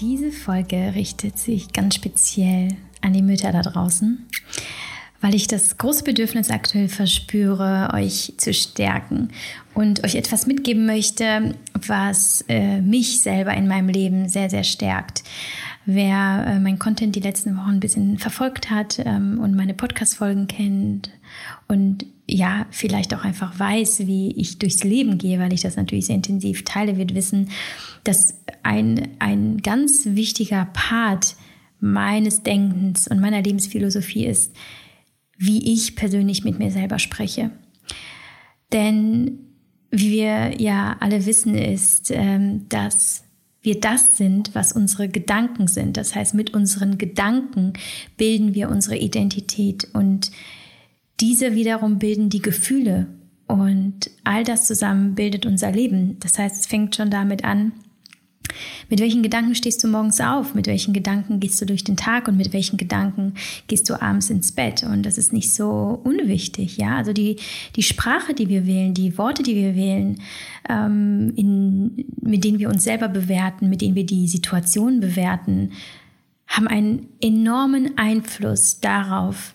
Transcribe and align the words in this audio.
Diese 0.00 0.32
Folge 0.32 0.94
richtet 0.94 1.38
sich 1.38 1.74
ganz 1.74 1.96
speziell 1.96 2.68
an 3.02 3.12
die 3.12 3.20
Mütter 3.20 3.52
da 3.52 3.60
draußen, 3.60 4.26
weil 5.20 5.34
ich 5.34 5.46
das 5.46 5.76
große 5.76 6.04
Bedürfnis 6.04 6.48
aktuell 6.48 6.88
verspüre, 6.88 7.90
euch 7.92 8.32
zu 8.38 8.54
stärken 8.54 9.28
und 9.74 10.02
euch 10.02 10.14
etwas 10.14 10.46
mitgeben 10.46 10.86
möchte, 10.86 11.54
was 11.74 12.42
äh, 12.48 12.80
mich 12.80 13.20
selber 13.20 13.52
in 13.52 13.68
meinem 13.68 13.90
Leben 13.90 14.30
sehr, 14.30 14.48
sehr 14.48 14.64
stärkt. 14.64 15.22
Wer 15.84 16.46
äh, 16.46 16.60
mein 16.60 16.78
Content 16.78 17.14
die 17.14 17.20
letzten 17.20 17.54
Wochen 17.58 17.72
ein 17.72 17.80
bisschen 17.80 18.16
verfolgt 18.16 18.70
hat 18.70 19.00
ähm, 19.04 19.38
und 19.38 19.54
meine 19.54 19.74
Podcast-Folgen 19.74 20.46
kennt 20.46 21.10
und 21.68 22.06
ja, 22.28 22.66
vielleicht 22.70 23.12
auch 23.14 23.24
einfach 23.24 23.58
weiß, 23.58 24.06
wie 24.06 24.32
ich 24.32 24.58
durchs 24.58 24.84
Leben 24.84 25.18
gehe, 25.18 25.38
weil 25.40 25.52
ich 25.52 25.62
das 25.62 25.76
natürlich 25.76 26.06
sehr 26.06 26.16
intensiv 26.16 26.64
teile, 26.64 26.96
wird 26.96 27.14
wissen, 27.14 27.50
dass 28.04 28.34
ein, 28.62 29.08
ein 29.18 29.58
ganz 29.58 30.06
wichtiger 30.06 30.66
Part 30.72 31.36
meines 31.80 32.42
Denkens 32.42 33.08
und 33.08 33.20
meiner 33.20 33.42
Lebensphilosophie 33.42 34.26
ist, 34.26 34.54
wie 35.36 35.72
ich 35.72 35.96
persönlich 35.96 36.44
mit 36.44 36.58
mir 36.58 36.70
selber 36.70 36.98
spreche. 36.98 37.50
Denn 38.72 39.38
wie 39.90 40.12
wir 40.12 40.60
ja 40.60 40.96
alle 41.00 41.26
wissen, 41.26 41.54
ist, 41.54 42.10
ähm, 42.10 42.68
dass 42.68 43.24
wir 43.62 43.80
das 43.80 44.16
sind, 44.16 44.54
was 44.54 44.72
unsere 44.72 45.08
Gedanken 45.08 45.66
sind. 45.66 45.96
Das 45.96 46.14
heißt, 46.14 46.34
mit 46.34 46.54
unseren 46.54 46.96
Gedanken 46.96 47.74
bilden 48.16 48.54
wir 48.54 48.70
unsere 48.70 48.96
Identität 48.96 49.88
und 49.92 50.30
diese 51.20 51.54
wiederum 51.54 51.98
bilden 51.98 52.30
die 52.30 52.42
Gefühle 52.42 53.06
und 53.46 54.10
all 54.24 54.44
das 54.44 54.66
zusammen 54.66 55.14
bildet 55.14 55.46
unser 55.46 55.72
Leben. 55.72 56.18
Das 56.20 56.38
heißt, 56.38 56.56
es 56.56 56.66
fängt 56.66 56.96
schon 56.96 57.10
damit 57.10 57.44
an, 57.44 57.72
mit 58.88 59.00
welchen 59.00 59.22
Gedanken 59.22 59.54
stehst 59.54 59.82
du 59.82 59.88
morgens 59.88 60.20
auf? 60.20 60.54
Mit 60.54 60.66
welchen 60.66 60.92
Gedanken 60.92 61.40
gehst 61.40 61.60
du 61.60 61.66
durch 61.66 61.84
den 61.84 61.96
Tag 61.96 62.28
und 62.28 62.36
mit 62.36 62.52
welchen 62.52 62.76
Gedanken 62.76 63.34
gehst 63.66 63.88
du 63.88 64.00
abends 64.00 64.30
ins 64.30 64.52
Bett? 64.52 64.82
Und 64.82 65.04
das 65.04 65.18
ist 65.18 65.32
nicht 65.32 65.52
so 65.52 66.00
unwichtig, 66.02 66.76
ja. 66.76 66.96
Also 66.96 67.12
die, 67.12 67.36
die 67.76 67.82
Sprache, 67.82 68.34
die 68.34 68.48
wir 68.48 68.66
wählen, 68.66 68.94
die 68.94 69.16
Worte, 69.18 69.42
die 69.42 69.54
wir 69.54 69.74
wählen, 69.76 70.20
ähm, 70.68 71.32
in, 71.36 72.04
mit 72.20 72.44
denen 72.44 72.58
wir 72.58 72.68
uns 72.68 72.84
selber 72.84 73.08
bewerten, 73.08 73.68
mit 73.68 73.80
denen 73.80 73.94
wir 73.94 74.06
die 74.06 74.28
Situation 74.28 75.00
bewerten, 75.00 75.72
haben 76.46 76.66
einen 76.66 77.06
enormen 77.20 77.96
Einfluss 77.96 78.80
darauf, 78.80 79.54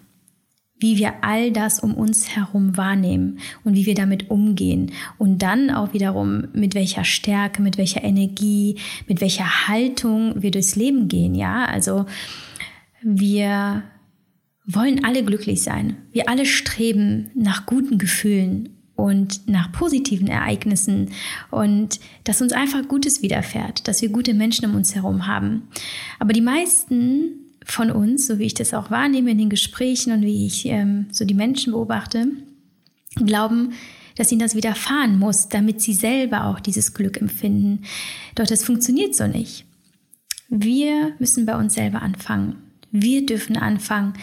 wie 0.78 0.98
wir 0.98 1.24
all 1.24 1.52
das 1.52 1.80
um 1.80 1.94
uns 1.94 2.36
herum 2.36 2.76
wahrnehmen 2.76 3.40
und 3.64 3.76
wie 3.76 3.86
wir 3.86 3.96
damit 3.96 4.30
umgehen. 4.30 4.92
Und 5.18 5.40
dann 5.40 5.70
auch 5.70 5.94
wiederum, 5.94 6.50
mit 6.54 6.76
welcher 6.76 7.06
Stärke, 7.06 7.62
mit 7.62 7.78
welcher 7.78 8.04
Energie, 8.04 8.78
mit 9.08 9.22
welcher 9.22 9.68
Haltung 9.68 10.42
wir 10.42 10.52
durchs 10.52 10.76
Leben 10.76 11.08
gehen. 11.08 11.34
Ja, 11.34 11.66
also 11.66 12.06
wir 13.02 13.84
wollen 14.66 15.06
alle 15.06 15.24
glücklich 15.24 15.62
sein. 15.62 15.98
Wir 16.12 16.28
alle 16.28 16.46
streben 16.46 17.32
nach 17.36 17.66
guten 17.66 17.98
Gefühlen 17.98 18.70
und 18.96 19.48
nach 19.48 19.72
positiven 19.72 20.28
Ereignissen 20.28 21.12
und 21.52 22.00
dass 22.24 22.42
uns 22.42 22.54
einfach 22.54 22.88
Gutes 22.88 23.22
widerfährt, 23.22 23.88
dass 23.88 24.02
wir 24.02 24.10
gute 24.10 24.34
Menschen 24.34 24.66
um 24.66 24.76
uns 24.76 24.96
herum 24.96 25.28
haben. 25.28 25.68
Aber 26.20 26.34
die 26.34 26.42
meisten 26.42 27.45
von 27.66 27.92
uns, 27.92 28.28
so 28.28 28.40
wie 28.40 28.46
ich 28.46 28.54
das 28.54 28.74
auch 28.74 28.92
wahrnehme 28.92 29.32
in 29.32 29.38
den 29.38 29.50
Gesprächen 29.50 30.14
und 30.14 30.22
wie 30.22 30.46
ich 30.46 30.66
ähm, 30.68 31.08
so 31.12 31.26
die 31.26 31.34
Menschen 31.34 31.74
beobachte, 31.74 32.28
glauben, 33.16 33.74
dass 34.16 34.32
ihnen 34.32 34.40
das 34.40 34.56
widerfahren 34.56 35.20
muss, 35.20 35.50
damit 35.50 35.82
sie 35.82 35.94
selber 35.94 36.46
auch 36.46 36.60
dieses 36.60 36.94
Glück 36.94 37.20
empfinden. 37.20 37.84
Doch 38.36 38.46
das 38.46 38.64
funktioniert 38.64 39.16
so 39.16 39.28
nicht. 39.28 39.66
Wir 40.48 41.14
müssen 41.20 41.46
bei 41.46 41.58
uns 41.58 41.74
selber 41.74 42.02
anfangen. 42.02 42.56
Wir 42.92 43.26
dürfen 43.26 43.58
anfangen, 43.58 44.14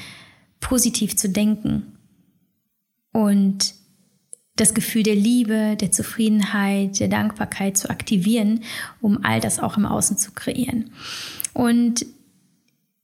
positiv 0.61 1.17
zu 1.17 1.29
denken 1.29 1.99
und 3.13 3.75
das 4.57 4.75
Gefühl 4.75 5.03
der 5.03 5.15
Liebe, 5.15 5.77
der 5.81 5.93
Zufriedenheit, 5.93 7.01
der 7.01 7.09
Dankbarkeit 7.09 7.77
zu 7.77 7.91
aktivieren, 7.91 8.61
um 9.01 9.25
all 9.25 9.41
das 9.41 9.59
auch 9.59 9.77
im 9.77 9.87
Außen 9.87 10.17
zu 10.17 10.33
kreieren. 10.33 10.91
Und 11.53 12.07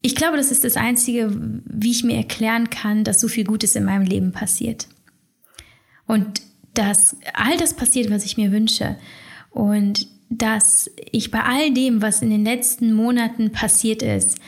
ich 0.00 0.14
glaube, 0.14 0.36
das 0.36 0.53
ist 0.53 0.64
das 0.64 0.76
Einzige, 0.76 1.31
wie 1.64 1.91
ich 1.91 2.04
mir 2.04 2.16
erklären 2.16 2.70
kann, 2.70 3.04
dass 3.04 3.20
so 3.20 3.28
viel 3.28 3.44
Gutes 3.44 3.75
in 3.75 3.84
meinem 3.84 4.06
Leben 4.06 4.32
passiert. 4.32 4.88
Und 6.06 6.41
dass 6.75 7.16
all 7.34 7.56
das 7.56 7.75
passiert, 7.75 8.10
was 8.10 8.25
ich 8.25 8.37
mir 8.37 8.53
wünsche. 8.53 8.97
Und 9.50 10.06
dass 10.31 10.91
ich 11.10 11.31
bei 11.31 11.42
all 11.42 11.72
dem, 11.72 12.03
was 12.03 12.22
in 12.22 12.31
den 12.31 12.44
letzten 12.44 12.92
Monaten 12.92 13.50
passiert 13.50 14.03
ist, 14.03 14.38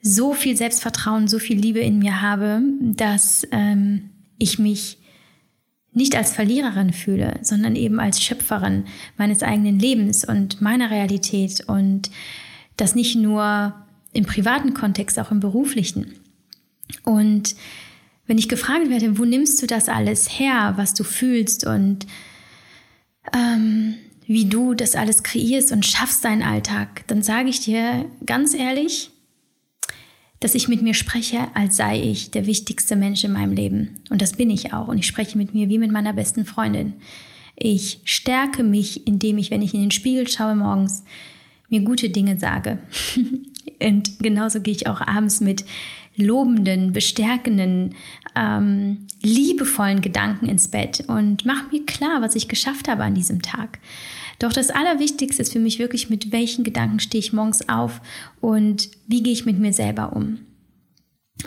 so 0.00 0.32
viel 0.32 0.56
Selbstvertrauen, 0.56 1.28
so 1.28 1.38
viel 1.38 1.58
Liebe 1.58 1.80
in 1.80 1.98
mir 1.98 2.22
habe, 2.22 2.62
dass 2.80 3.46
ähm, 3.50 4.10
ich 4.38 4.58
mich 4.58 4.98
nicht 5.92 6.16
als 6.16 6.32
Verliererin 6.32 6.92
fühle, 6.92 7.38
sondern 7.42 7.76
eben 7.76 8.00
als 8.00 8.22
Schöpferin 8.22 8.84
meines 9.18 9.42
eigenen 9.42 9.78
Lebens 9.78 10.24
und 10.24 10.62
meiner 10.62 10.90
Realität 10.90 11.64
und 11.66 12.10
das 12.76 12.94
nicht 12.94 13.16
nur 13.16 13.74
im 14.12 14.24
privaten 14.24 14.74
Kontext, 14.74 15.18
auch 15.18 15.30
im 15.30 15.40
beruflichen. 15.40 16.14
Und 17.04 17.54
wenn 18.26 18.38
ich 18.38 18.48
gefragt 18.48 18.88
werde, 18.88 19.18
wo 19.18 19.24
nimmst 19.24 19.60
du 19.62 19.66
das 19.66 19.88
alles 19.88 20.38
her, 20.38 20.74
was 20.76 20.94
du 20.94 21.04
fühlst 21.04 21.66
und 21.66 22.06
ähm, 23.34 23.94
wie 24.26 24.44
du 24.44 24.74
das 24.74 24.94
alles 24.94 25.22
kreierst 25.22 25.72
und 25.72 25.84
schaffst 25.84 26.24
deinen 26.24 26.42
Alltag, 26.42 27.04
dann 27.08 27.22
sage 27.22 27.48
ich 27.48 27.60
dir 27.60 28.06
ganz 28.24 28.54
ehrlich, 28.54 29.10
dass 30.38 30.54
ich 30.54 30.68
mit 30.68 30.82
mir 30.82 30.94
spreche, 30.94 31.48
als 31.54 31.76
sei 31.76 32.00
ich 32.00 32.30
der 32.30 32.46
wichtigste 32.46 32.96
Mensch 32.96 33.24
in 33.24 33.32
meinem 33.32 33.52
Leben. 33.52 34.00
Und 34.08 34.22
das 34.22 34.34
bin 34.34 34.48
ich 34.48 34.72
auch. 34.72 34.88
Und 34.88 34.98
ich 34.98 35.06
spreche 35.06 35.36
mit 35.36 35.52
mir 35.52 35.68
wie 35.68 35.78
mit 35.78 35.92
meiner 35.92 36.12
besten 36.12 36.46
Freundin. 36.46 36.94
Ich 37.56 38.00
stärke 38.04 38.62
mich, 38.62 39.06
indem 39.06 39.36
ich, 39.36 39.50
wenn 39.50 39.60
ich 39.60 39.74
in 39.74 39.80
den 39.80 39.90
Spiegel 39.90 40.28
schaue 40.28 40.54
morgens, 40.54 41.04
mir 41.68 41.82
gute 41.82 42.08
Dinge 42.08 42.38
sage. 42.38 42.78
Und 43.82 44.18
genauso 44.18 44.60
gehe 44.60 44.74
ich 44.74 44.86
auch 44.86 45.00
abends 45.00 45.40
mit 45.40 45.64
lobenden, 46.16 46.92
bestärkenden, 46.92 47.94
ähm, 48.36 49.06
liebevollen 49.22 50.00
Gedanken 50.00 50.46
ins 50.46 50.68
Bett 50.68 51.04
und 51.06 51.44
mache 51.46 51.66
mir 51.72 51.86
klar, 51.86 52.20
was 52.20 52.36
ich 52.36 52.48
geschafft 52.48 52.88
habe 52.88 53.04
an 53.04 53.14
diesem 53.14 53.42
Tag. 53.42 53.78
Doch 54.38 54.52
das 54.52 54.70
Allerwichtigste 54.70 55.42
ist 55.42 55.52
für 55.52 55.58
mich 55.58 55.78
wirklich, 55.78 56.10
mit 56.10 56.32
welchen 56.32 56.64
Gedanken 56.64 57.00
stehe 57.00 57.20
ich 57.20 57.32
morgens 57.32 57.68
auf 57.68 58.00
und 58.40 58.90
wie 59.06 59.22
gehe 59.22 59.32
ich 59.32 59.46
mit 59.46 59.58
mir 59.58 59.72
selber 59.72 60.14
um. 60.14 60.38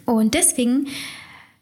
Und 0.06 0.34
deswegen 0.34 0.88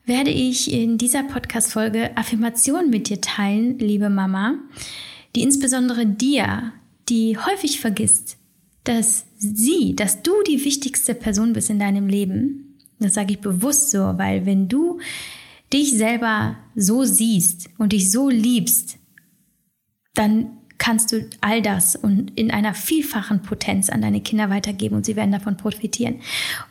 werde 0.05 0.31
ich 0.31 0.71
in 0.71 0.97
dieser 0.97 1.23
Podcast-Folge 1.23 2.17
Affirmationen 2.17 2.89
mit 2.89 3.09
dir 3.09 3.21
teilen, 3.21 3.77
liebe 3.79 4.09
Mama, 4.09 4.55
die 5.35 5.41
insbesondere 5.41 6.05
dir, 6.05 6.73
die 7.07 7.37
häufig 7.37 7.79
vergisst, 7.79 8.37
dass 8.83 9.25
sie, 9.37 9.95
dass 9.95 10.23
du 10.23 10.31
die 10.47 10.63
wichtigste 10.63 11.13
Person 11.13 11.53
bist 11.53 11.69
in 11.69 11.79
deinem 11.79 12.07
Leben. 12.07 12.79
Das 12.99 13.13
sage 13.13 13.33
ich 13.33 13.39
bewusst 13.39 13.91
so, 13.91 13.99
weil 14.17 14.45
wenn 14.45 14.67
du 14.67 14.99
dich 15.71 15.91
selber 15.91 16.57
so 16.75 17.03
siehst 17.03 17.69
und 17.77 17.93
dich 17.93 18.11
so 18.11 18.29
liebst, 18.29 18.97
dann 20.13 20.57
kannst 20.81 21.11
du 21.11 21.29
all 21.41 21.61
das 21.61 21.95
und 21.95 22.31
in 22.35 22.49
einer 22.49 22.73
vielfachen 22.73 23.43
Potenz 23.43 23.91
an 23.91 24.01
deine 24.01 24.19
Kinder 24.19 24.49
weitergeben 24.49 24.95
und 24.95 25.05
sie 25.05 25.15
werden 25.15 25.31
davon 25.31 25.55
profitieren. 25.55 26.15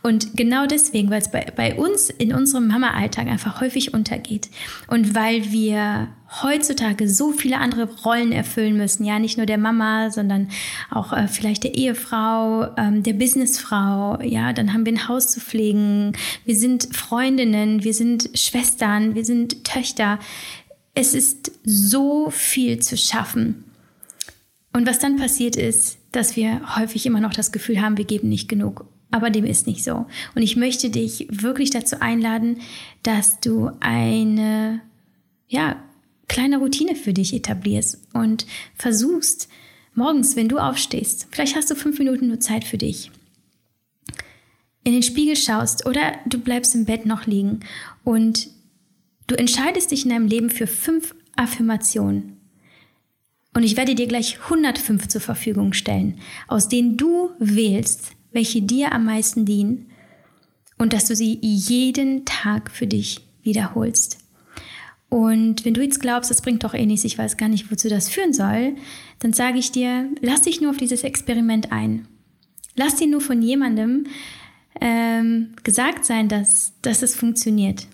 Und 0.03 0.37
genau 0.37 0.66
deswegen, 0.66 1.10
weil 1.10 1.22
es 1.22 1.31
bei, 1.31 1.47
bei 1.54 1.76
uns 1.76 2.10
in 2.10 2.34
unserem 2.34 2.66
Mama-Alltag 2.66 3.28
einfach 3.28 3.60
häufig 3.60 3.94
untergeht 3.94 4.50
und 4.88 5.15
weil 5.15 5.53
wir 5.53 6.09
heutzutage 6.42 7.09
so 7.09 7.30
viele 7.30 7.59
andere 7.59 7.89
Rollen 8.04 8.33
erfüllen 8.33 8.77
müssen, 8.77 9.04
ja, 9.04 9.21
nicht 9.21 9.36
nur 9.36 9.47
der 9.47 9.59
Mama, 9.59 10.10
sondern 10.10 10.48
auch 10.91 11.13
äh, 11.13 11.28
vielleicht 11.28 11.63
der 11.63 11.77
Ehefrau, 11.77 12.66
ähm, 12.77 13.04
der 13.04 13.13
Businessfrau, 13.13 14.21
ja, 14.22 14.53
dann 14.53 14.72
haben 14.72 14.84
wir 14.86 14.92
ein 14.92 15.06
Haus 15.06 15.28
zu 15.28 15.39
pflegen, 15.39 16.16
wir 16.45 16.56
sind 16.56 16.97
Freundinnen, 16.97 17.84
wir 17.84 17.95
sind 17.95 18.28
Schwestern, 18.34 19.15
wir 19.15 19.24
sind 19.24 19.63
Töchter. 19.63 20.18
Es 20.95 21.15
ist 21.15 21.53
so 21.65 22.28
viel 22.30 22.80
zu 22.80 22.97
schaffen. 22.97 23.70
Und 24.80 24.86
was 24.86 24.98
dann 24.98 25.18
passiert 25.18 25.56
ist, 25.56 25.98
dass 26.10 26.36
wir 26.36 26.74
häufig 26.74 27.04
immer 27.04 27.21
noch 27.21 27.34
das 27.34 27.53
Gefühl 27.53 27.82
haben, 27.82 27.98
wir 27.98 28.06
geben 28.06 28.30
nicht 28.30 28.48
genug. 28.48 28.86
Aber 29.10 29.28
dem 29.28 29.44
ist 29.44 29.66
nicht 29.66 29.84
so. 29.84 30.06
Und 30.34 30.41
ich 30.41 30.56
möchte 30.56 30.88
dich 30.88 31.27
wirklich 31.30 31.68
dazu 31.68 32.00
einladen, 32.00 32.62
dass 33.03 33.41
du 33.41 33.72
eine, 33.80 34.80
ja, 35.48 35.77
kleine 36.28 36.56
Routine 36.56 36.97
für 36.97 37.12
dich 37.12 37.34
etablierst 37.34 38.00
und 38.15 38.47
versuchst, 38.74 39.50
morgens, 39.94 40.34
wenn 40.34 40.48
du 40.48 40.56
aufstehst, 40.56 41.27
vielleicht 41.30 41.56
hast 41.56 41.71
du 41.71 41.74
fünf 41.74 41.98
Minuten 41.98 42.28
nur 42.28 42.41
Zeit 42.41 42.65
für 42.65 42.78
dich, 42.78 43.10
in 44.82 44.94
den 44.94 45.03
Spiegel 45.03 45.36
schaust 45.36 45.84
oder 45.84 46.15
du 46.24 46.38
bleibst 46.38 46.74
im 46.74 46.86
Bett 46.86 47.04
noch 47.04 47.27
liegen 47.27 47.60
und 48.03 48.48
du 49.27 49.34
entscheidest 49.34 49.91
dich 49.91 50.04
in 50.04 50.10
deinem 50.10 50.27
Leben 50.27 50.48
für 50.48 50.66
fünf 50.66 51.15
Affirmationen 51.36 52.40
Und 53.53 53.65
ich 53.65 53.77
werde 53.77 53.95
dir 53.95 54.07
gleich 54.07 54.39
105 54.45 55.09
zur 55.09 55.21
Verfügung 55.21 55.73
stellen, 55.73 56.19
aus 56.47 56.69
denen 56.69 56.97
du 56.97 57.31
wählst, 57.39 58.13
welche 58.33 58.63
dir 58.63 58.93
am 58.93 59.05
meisten 59.05 59.45
dienen 59.45 59.91
und 60.79 60.93
dass 60.93 61.07
du 61.07 61.17
sie 61.17 61.39
jeden 61.43 62.25
Tag 62.25 62.71
für 62.71 62.87
dich 62.87 63.21
wiederholst. 63.43 64.19
Und 65.09 65.65
wenn 65.65 65.75
du 65.75 65.83
jetzt 65.83 66.01
glaubst, 66.01 66.31
das 66.31 66.41
bringt 66.41 66.63
doch 66.63 66.73
eh 66.73 66.87
nichts, 66.87 67.05
ich 67.05 67.19
weiß 67.19 67.37
gar 67.37 67.49
nicht, 67.49 67.71
wozu 67.73 67.89
das 67.89 68.09
führen 68.09 68.33
soll, 68.33 68.77
dann 69.19 69.33
sage 69.33 69.59
ich 69.59 69.73
dir, 69.73 70.09
lass 70.21 70.43
dich 70.43 70.61
nur 70.61 70.71
auf 70.71 70.77
dieses 70.77 71.03
Experiment 71.03 71.73
ein. 71.73 72.07
Lass 72.77 72.95
dir 72.95 73.09
nur 73.09 73.21
von 73.21 73.43
jemandem 73.43 74.07
ähm, 74.81 75.51
gesagt 75.65 76.05
sein, 76.05 76.29
dass, 76.29 76.75
dass 76.83 77.03
es 77.03 77.17
funktioniert. 77.17 77.89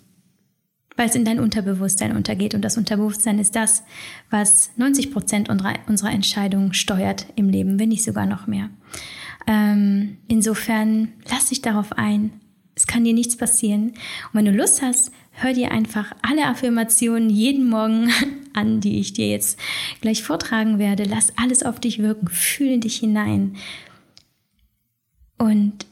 Weil 0.96 1.08
es 1.08 1.14
in 1.14 1.24
dein 1.24 1.40
Unterbewusstsein 1.40 2.16
untergeht. 2.16 2.54
Und 2.54 2.62
das 2.62 2.76
Unterbewusstsein 2.76 3.38
ist 3.38 3.54
das, 3.54 3.84
was 4.30 4.70
90 4.76 5.12
Prozent 5.12 5.48
unserer, 5.48 5.74
unserer 5.86 6.10
Entscheidungen 6.10 6.72
steuert 6.74 7.26
im 7.36 7.48
Leben, 7.48 7.78
wenn 7.78 7.90
nicht 7.90 8.04
sogar 8.04 8.26
noch 8.26 8.46
mehr. 8.46 8.70
Ähm, 9.46 10.18
insofern 10.28 11.12
lass 11.30 11.46
dich 11.46 11.62
darauf 11.62 11.92
ein. 11.92 12.32
Es 12.74 12.86
kann 12.86 13.04
dir 13.04 13.14
nichts 13.14 13.36
passieren. 13.36 13.90
Und 13.90 14.34
wenn 14.34 14.44
du 14.44 14.52
Lust 14.52 14.82
hast, 14.82 15.10
hör 15.32 15.52
dir 15.52 15.70
einfach 15.70 16.12
alle 16.22 16.46
Affirmationen 16.46 17.30
jeden 17.30 17.68
Morgen 17.68 18.10
an, 18.52 18.80
die 18.80 18.98
ich 18.98 19.12
dir 19.12 19.28
jetzt 19.28 19.58
gleich 20.00 20.22
vortragen 20.22 20.78
werde. 20.78 21.04
Lass 21.04 21.32
alles 21.36 21.62
auf 21.62 21.80
dich 21.80 22.00
wirken. 22.00 22.28
Fühle 22.28 22.78
dich 22.78 22.96
hinein. 22.96 23.56
Und 25.38 25.86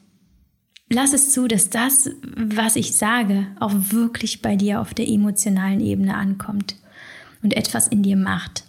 lass 0.89 1.13
es 1.13 1.31
zu, 1.31 1.49
dass 1.49 1.71
das, 1.71 2.11
was 2.37 2.77
ich 2.77 2.97
sage, 2.97 3.47
auch 3.61 3.73
wirklich 3.91 4.43
bei 4.43 4.57
dir 4.57 4.81
auf 4.81 4.95
der 4.95 5.09
emotionalen 5.09 5.81
Ebene 5.81 6.15
ankommt 6.15 6.77
und 7.43 7.57
etwas 7.57 7.89
in 7.89 8.03
dir 8.03 8.17
macht. 8.17 8.65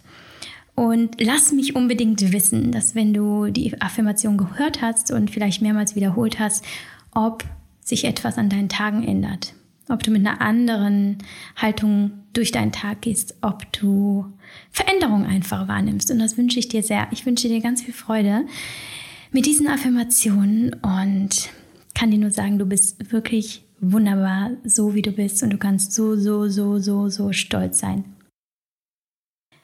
Und 0.74 1.20
lass 1.20 1.52
mich 1.52 1.74
unbedingt 1.74 2.32
wissen, 2.32 2.70
dass 2.70 2.94
wenn 2.94 3.14
du 3.14 3.50
die 3.50 3.80
Affirmation 3.80 4.36
gehört 4.36 4.82
hast 4.82 5.10
und 5.10 5.30
vielleicht 5.30 5.62
mehrmals 5.62 5.96
wiederholt 5.96 6.38
hast, 6.38 6.64
ob 7.12 7.44
sich 7.80 8.04
etwas 8.04 8.36
an 8.36 8.50
deinen 8.50 8.68
Tagen 8.68 9.02
ändert. 9.02 9.54
Ob 9.88 10.02
du 10.02 10.10
mit 10.10 10.26
einer 10.26 10.42
anderen 10.42 11.18
Haltung 11.56 12.10
durch 12.32 12.52
deinen 12.52 12.72
Tag 12.72 13.02
gehst, 13.02 13.36
ob 13.40 13.72
du 13.72 14.26
Veränderungen 14.70 15.24
einfach 15.24 15.68
wahrnimmst. 15.68 16.10
Und 16.10 16.18
das 16.18 16.36
wünsche 16.36 16.58
ich 16.58 16.68
dir 16.68 16.82
sehr. 16.82 17.06
Ich 17.10 17.24
wünsche 17.24 17.48
dir 17.48 17.60
ganz 17.60 17.82
viel 17.82 17.94
Freude 17.94 18.44
mit 19.30 19.46
diesen 19.46 19.68
Affirmationen 19.68 20.74
und 20.74 21.48
kann 21.96 22.10
dir 22.10 22.18
nur 22.18 22.30
sagen, 22.30 22.58
du 22.58 22.66
bist 22.66 23.10
wirklich 23.10 23.64
wunderbar, 23.80 24.50
so 24.64 24.94
wie 24.94 25.00
du 25.00 25.12
bist 25.12 25.42
und 25.42 25.48
du 25.48 25.56
kannst 25.56 25.94
so, 25.94 26.14
so, 26.14 26.46
so, 26.46 26.78
so, 26.78 27.08
so 27.08 27.32
stolz 27.32 27.78
sein. 27.78 28.04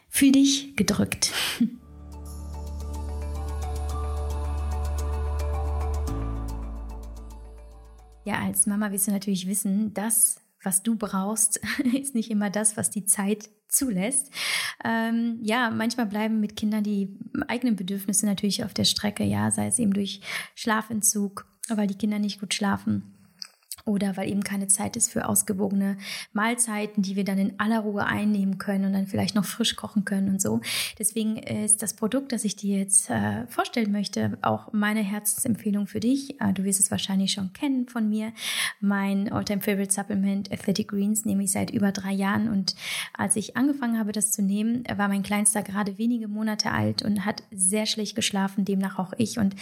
Fühl 0.08 0.32
dich 0.32 0.74
gedrückt. 0.74 1.32
Ja, 8.24 8.38
als 8.38 8.66
Mama 8.66 8.92
willst 8.92 9.08
du 9.08 9.10
natürlich 9.10 9.48
wissen, 9.48 9.94
das, 9.94 10.40
was 10.62 10.84
du 10.84 10.94
brauchst, 10.94 11.60
ist 12.00 12.14
nicht 12.14 12.30
immer 12.30 12.50
das, 12.50 12.76
was 12.76 12.88
die 12.88 13.04
Zeit 13.04 13.50
zulässt. 13.66 14.30
Ähm, 14.84 15.40
ja, 15.42 15.70
manchmal 15.70 16.06
bleiben 16.06 16.38
mit 16.38 16.54
Kindern 16.54 16.84
die 16.84 17.18
eigenen 17.48 17.74
Bedürfnisse 17.74 18.24
natürlich 18.26 18.62
auf 18.62 18.74
der 18.74 18.84
Strecke, 18.84 19.24
ja, 19.24 19.50
sei 19.50 19.66
es 19.66 19.80
eben 19.80 19.92
durch 19.92 20.20
Schlafentzug, 20.54 21.51
weil 21.68 21.86
die 21.86 21.96
Kinder 21.96 22.18
nicht 22.18 22.40
gut 22.40 22.54
schlafen 22.54 23.11
oder 23.84 24.16
weil 24.16 24.30
eben 24.30 24.44
keine 24.44 24.68
Zeit 24.68 24.96
ist 24.96 25.12
für 25.12 25.28
ausgewogene 25.28 25.96
Mahlzeiten, 26.32 27.02
die 27.02 27.16
wir 27.16 27.24
dann 27.24 27.38
in 27.38 27.58
aller 27.58 27.80
Ruhe 27.80 28.04
einnehmen 28.04 28.58
können 28.58 28.84
und 28.86 28.92
dann 28.92 29.06
vielleicht 29.06 29.34
noch 29.34 29.44
frisch 29.44 29.76
kochen 29.76 30.04
können 30.04 30.28
und 30.28 30.40
so. 30.40 30.60
Deswegen 30.98 31.36
ist 31.36 31.82
das 31.82 31.94
Produkt, 31.94 32.32
das 32.32 32.44
ich 32.44 32.56
dir 32.56 32.78
jetzt 32.78 33.10
äh, 33.10 33.46
vorstellen 33.48 33.92
möchte, 33.92 34.38
auch 34.42 34.72
meine 34.72 35.00
Herzensempfehlung 35.00 35.86
für 35.86 36.00
dich. 36.00 36.40
Äh, 36.40 36.52
du 36.52 36.64
wirst 36.64 36.80
es 36.80 36.90
wahrscheinlich 36.90 37.32
schon 37.32 37.52
kennen 37.52 37.88
von 37.88 38.08
mir. 38.08 38.32
Mein 38.80 39.32
Alltime 39.32 39.62
Favorite 39.62 39.92
Supplement 39.92 40.52
Athletic 40.52 40.88
Greens 40.88 41.24
nehme 41.24 41.44
ich 41.44 41.52
seit 41.52 41.70
über 41.70 41.92
drei 41.92 42.12
Jahren 42.12 42.48
und 42.48 42.74
als 43.12 43.36
ich 43.36 43.56
angefangen 43.56 43.98
habe, 43.98 44.12
das 44.12 44.30
zu 44.30 44.42
nehmen, 44.42 44.84
war 44.96 45.08
mein 45.08 45.22
Kleinster 45.22 45.62
gerade 45.62 45.98
wenige 45.98 46.28
Monate 46.28 46.70
alt 46.70 47.02
und 47.02 47.24
hat 47.24 47.42
sehr 47.50 47.86
schlecht 47.86 48.16
geschlafen, 48.16 48.64
demnach 48.64 48.98
auch 48.98 49.12
ich. 49.16 49.38
Und 49.38 49.54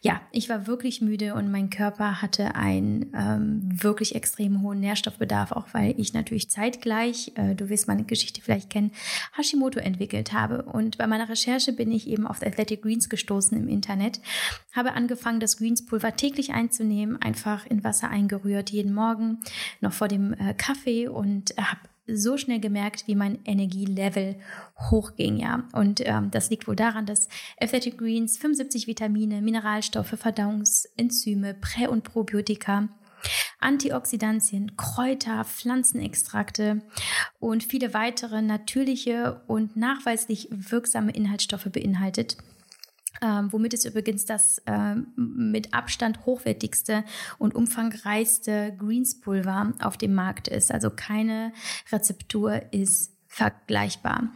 ja, 0.00 0.20
ich 0.32 0.48
war 0.48 0.66
wirklich 0.66 1.00
müde 1.00 1.34
und 1.34 1.50
mein 1.50 1.70
Körper 1.70 2.22
hatte 2.22 2.54
ein 2.54 3.06
ähm, 3.14 3.65
wirklich 3.68 4.14
extrem 4.14 4.62
hohen 4.62 4.80
Nährstoffbedarf, 4.80 5.52
auch 5.52 5.66
weil 5.72 5.94
ich 5.98 6.14
natürlich 6.14 6.50
zeitgleich, 6.50 7.32
äh, 7.34 7.54
du 7.54 7.68
wirst 7.68 7.88
meine 7.88 8.04
Geschichte 8.04 8.40
vielleicht 8.40 8.70
kennen, 8.70 8.92
Hashimoto 9.36 9.78
entwickelt 9.78 10.32
habe. 10.32 10.62
Und 10.62 10.98
bei 10.98 11.06
meiner 11.06 11.28
Recherche 11.28 11.72
bin 11.72 11.90
ich 11.90 12.08
eben 12.08 12.26
auf 12.26 12.42
Athletic 12.42 12.82
Greens 12.82 13.08
gestoßen 13.08 13.58
im 13.58 13.68
Internet, 13.68 14.20
habe 14.72 14.92
angefangen, 14.92 15.40
das 15.40 15.56
Greens-Pulver 15.56 16.16
täglich 16.16 16.52
einzunehmen, 16.52 17.20
einfach 17.20 17.66
in 17.66 17.84
Wasser 17.84 18.08
eingerührt, 18.08 18.70
jeden 18.70 18.94
Morgen, 18.94 19.40
noch 19.80 19.92
vor 19.92 20.08
dem 20.08 20.32
äh, 20.34 20.54
Kaffee 20.54 21.08
und 21.08 21.54
habe 21.56 21.80
so 22.08 22.36
schnell 22.36 22.60
gemerkt, 22.60 23.08
wie 23.08 23.14
mein 23.14 23.38
Energielevel 23.44 24.36
hochging, 24.90 25.38
ja. 25.38 25.64
Und 25.72 26.00
ähm, 26.04 26.30
das 26.30 26.50
liegt 26.50 26.68
wohl 26.68 26.76
daran, 26.76 27.06
dass 27.06 27.28
Athletic 27.60 27.98
Greens 27.98 28.38
75 28.38 28.86
Vitamine, 28.86 29.42
Mineralstoffe, 29.42 30.14
Verdauungsenzyme, 30.16 31.54
Prä- 31.54 31.88
und 31.88 32.04
Probiotika 32.04 32.88
Antioxidantien, 33.58 34.76
Kräuter, 34.76 35.44
Pflanzenextrakte 35.44 36.82
und 37.38 37.64
viele 37.64 37.94
weitere 37.94 38.42
natürliche 38.42 39.42
und 39.46 39.76
nachweislich 39.76 40.48
wirksame 40.50 41.12
Inhaltsstoffe 41.12 41.68
beinhaltet. 41.70 42.36
Ähm, 43.22 43.50
womit 43.50 43.72
es 43.72 43.86
übrigens 43.86 44.26
das 44.26 44.62
ähm, 44.66 45.12
mit 45.16 45.72
Abstand 45.72 46.26
hochwertigste 46.26 47.02
und 47.38 47.54
umfangreichste 47.54 48.74
Greenspulver 48.78 49.72
auf 49.80 49.96
dem 49.96 50.14
Markt 50.14 50.48
ist. 50.48 50.70
Also 50.70 50.90
keine 50.90 51.52
Rezeptur 51.90 52.60
ist 52.72 53.15
vergleichbar. 53.36 54.30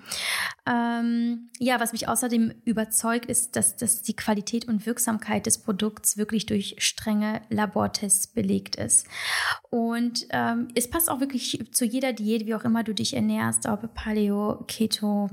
Ähm, 0.67 1.49
ja, 1.58 1.81
was 1.81 1.93
mich 1.93 2.06
außerdem 2.06 2.52
überzeugt, 2.67 3.25
ist, 3.25 3.56
dass, 3.56 3.76
dass 3.76 4.02
die 4.02 4.14
Qualität 4.14 4.69
und 4.69 4.85
Wirksamkeit 4.85 5.47
des 5.47 5.56
Produkts 5.56 6.19
wirklich 6.19 6.44
durch 6.44 6.76
strenge 6.81 7.41
Labortests 7.49 8.26
belegt 8.26 8.76
ist. 8.76 9.06
Und 9.70 10.26
ähm, 10.31 10.69
es 10.75 10.91
passt 10.91 11.11
auch 11.11 11.20
wirklich 11.20 11.73
zu 11.73 11.87
jeder 11.87 12.12
Diät, 12.12 12.44
wie 12.44 12.55
auch 12.55 12.64
immer 12.64 12.85
du 12.85 12.93
dich 12.93 13.17
ernährst, 13.17 13.64
ob 13.67 13.94
Paleo, 13.94 14.65
Keto, 14.69 15.31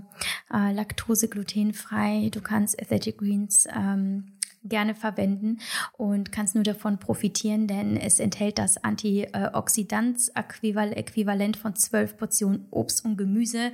äh, 0.54 0.72
Laktose, 0.72 1.28
glutenfrei. 1.28 2.30
Du 2.34 2.40
kannst 2.40 2.82
Athletic 2.82 3.18
Greens 3.18 3.68
ähm, 3.76 4.37
gerne 4.70 4.96
verwenden 4.96 5.60
und 5.94 6.32
kannst 6.32 6.56
nur 6.56 6.64
davon 6.64 6.98
profitieren, 7.00 7.68
denn 7.68 7.98
es 7.98 8.20
enthält 8.20 8.58
das 8.58 8.84
Antioxidantsäquivalent 8.84 11.58
von 11.58 11.76
zwölf 11.76 12.18
Portionen 12.18 12.66
Obst 12.72 13.06
und 13.06 13.18
Gemüse, 13.18 13.72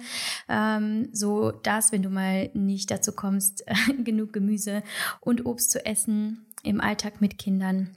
ähm, 0.50 1.08
so 1.12 1.52
dass, 1.52 1.92
wenn 1.92 2.04
du 2.04 2.10
mal 2.10 2.50
nicht 2.54 2.92
dazu 2.92 3.12
kommst, 3.12 3.66
genug 4.04 4.34
Gemüse 4.34 4.84
und 5.20 5.46
Obst 5.46 5.72
zu 5.72 5.86
essen 5.86 6.46
im 6.64 6.82
Alltag 6.82 7.22
mit 7.22 7.38
Kindern, 7.38 7.90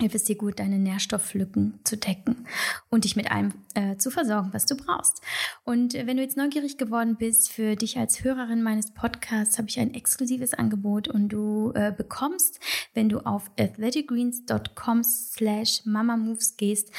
hilft 0.00 0.14
es 0.14 0.24
dir 0.24 0.36
gut, 0.36 0.58
deine 0.58 0.78
Nährstofflücken 0.78 1.78
zu 1.84 1.96
decken 1.96 2.46
und 2.88 3.04
dich 3.04 3.16
mit 3.16 3.30
allem 3.30 3.52
äh, 3.74 3.96
zu 3.96 4.10
versorgen, 4.10 4.50
was 4.52 4.66
du 4.66 4.76
brauchst. 4.76 5.22
Und 5.64 5.94
äh, 5.94 6.06
wenn 6.06 6.16
du 6.16 6.22
jetzt 6.22 6.36
neugierig 6.36 6.78
geworden 6.78 7.16
bist, 7.16 7.52
für 7.52 7.76
dich 7.76 7.98
als 7.98 8.24
Hörerin 8.24 8.62
meines 8.62 8.92
Podcasts 8.92 9.58
habe 9.58 9.68
ich 9.68 9.78
ein 9.78 9.94
exklusives 9.94 10.54
Angebot 10.54 11.08
und 11.08 11.28
du 11.28 11.72
äh, 11.74 11.92
bekommst, 11.96 12.60
wenn 12.94 13.08
du 13.08 13.20
auf 13.20 13.50
athleticgreens.com 13.58 15.02
slash 15.04 15.82
mamamoves 15.84 16.56
gehst, 16.56 16.90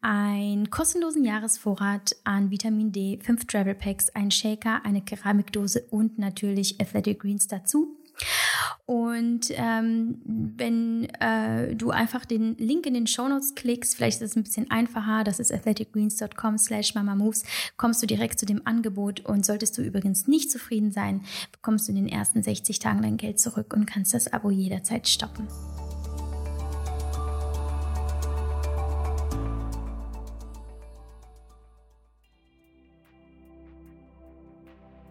einen 0.00 0.70
kostenlosen 0.70 1.24
Jahresvorrat 1.24 2.16
an 2.24 2.50
Vitamin 2.50 2.92
D, 2.92 3.18
fünf 3.22 3.46
Travel 3.46 3.74
Packs, 3.74 4.10
ein 4.10 4.30
Shaker, 4.30 4.84
eine 4.84 5.02
Keramikdose 5.02 5.86
und 5.90 6.18
natürlich 6.18 6.80
Athletic 6.80 7.20
Greens 7.20 7.46
dazu. 7.46 7.99
Und 8.90 9.42
ähm, 9.50 10.16
wenn 10.24 11.04
äh, 11.20 11.76
du 11.76 11.90
einfach 11.90 12.24
den 12.24 12.56
Link 12.56 12.86
in 12.86 12.94
den 12.94 13.06
Show 13.06 13.28
Notes 13.28 13.54
klickst, 13.54 13.94
vielleicht 13.94 14.20
ist 14.20 14.30
es 14.32 14.36
ein 14.36 14.42
bisschen 14.42 14.68
einfacher, 14.68 15.22
das 15.22 15.38
ist 15.38 15.52
athleticgreens.com 15.52 16.58
slash 16.58 16.96
mamamoves, 16.96 17.44
kommst 17.76 18.02
du 18.02 18.08
direkt 18.08 18.40
zu 18.40 18.46
dem 18.46 18.62
Angebot 18.64 19.20
und 19.20 19.46
solltest 19.46 19.78
du 19.78 19.82
übrigens 19.82 20.26
nicht 20.26 20.50
zufrieden 20.50 20.90
sein, 20.90 21.20
bekommst 21.52 21.86
du 21.86 21.92
in 21.92 21.98
den 21.98 22.08
ersten 22.08 22.42
60 22.42 22.80
Tagen 22.80 23.02
dein 23.02 23.16
Geld 23.16 23.38
zurück 23.38 23.74
und 23.74 23.86
kannst 23.86 24.12
das 24.12 24.32
Abo 24.32 24.50
jederzeit 24.50 25.06
stoppen. 25.06 25.46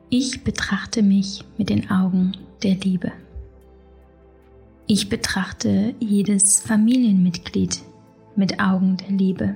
Ich 0.10 0.44
betrachte 0.44 1.02
mich 1.02 1.46
mit 1.58 1.70
den 1.70 1.90
Augen 1.90 2.34
der 2.62 2.76
Liebe. 2.76 3.14
Ich 4.92 5.08
betrachte 5.08 5.94
jedes 6.00 6.62
Familienmitglied 6.62 7.84
mit 8.36 8.60
Augen 8.60 8.98
der 8.98 9.12
Liebe. 9.12 9.54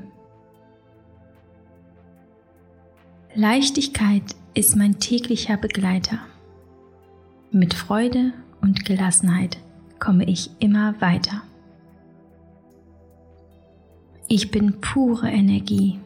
Leichtigkeit 3.33 4.35
ist 4.53 4.75
mein 4.75 4.99
täglicher 4.99 5.57
Begleiter. 5.57 6.19
Mit 7.49 7.73
Freude 7.73 8.33
und 8.61 8.85
Gelassenheit 8.85 9.57
komme 9.97 10.25
ich 10.25 10.51
immer 10.59 11.01
weiter. 11.01 11.41
Ich 14.27 14.51
bin 14.51 14.81
pure 14.81 15.31
Energie. 15.31 15.99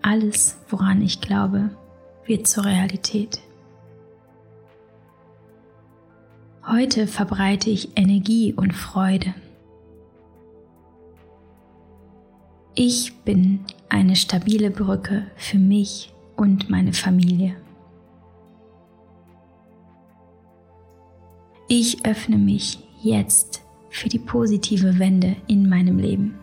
Alles, 0.00 0.58
woran 0.68 1.02
ich 1.02 1.20
glaube, 1.20 1.70
wird 2.24 2.46
zur 2.46 2.66
Realität. 2.66 3.40
Heute 6.70 7.06
verbreite 7.06 7.70
ich 7.70 7.96
Energie 7.96 8.52
und 8.52 8.74
Freude. 8.74 9.34
Ich 12.74 13.16
bin 13.24 13.60
eine 13.88 14.16
stabile 14.16 14.70
Brücke 14.70 15.28
für 15.36 15.56
mich 15.56 16.12
und 16.36 16.68
meine 16.68 16.92
Familie. 16.92 17.56
Ich 21.68 22.04
öffne 22.04 22.36
mich 22.36 22.78
jetzt 23.02 23.62
für 23.88 24.10
die 24.10 24.18
positive 24.18 24.98
Wende 24.98 25.36
in 25.46 25.70
meinem 25.70 25.98
Leben. 25.98 26.38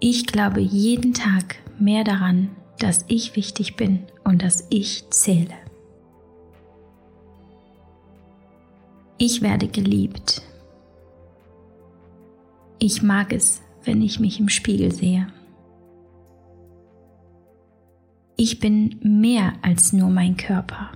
Ich 0.00 0.26
glaube 0.26 0.60
jeden 0.60 1.14
Tag 1.14 1.56
mehr 1.78 2.02
daran, 2.02 2.50
dass 2.80 3.04
ich 3.06 3.36
wichtig 3.36 3.76
bin 3.76 4.06
und 4.24 4.42
dass 4.42 4.66
ich 4.70 5.08
zähle. 5.10 5.69
Ich 9.22 9.42
werde 9.42 9.68
geliebt. 9.68 10.40
Ich 12.78 13.02
mag 13.02 13.34
es, 13.34 13.60
wenn 13.84 14.00
ich 14.00 14.18
mich 14.18 14.40
im 14.40 14.48
Spiegel 14.48 14.94
sehe. 14.94 15.26
Ich 18.36 18.60
bin 18.60 18.98
mehr 19.02 19.52
als 19.60 19.92
nur 19.92 20.08
mein 20.08 20.38
Körper. 20.38 20.92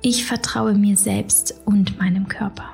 Ich 0.00 0.24
vertraue 0.24 0.72
mir 0.72 0.96
selbst 0.96 1.60
und 1.66 1.98
meinem 1.98 2.26
Körper. 2.26 2.70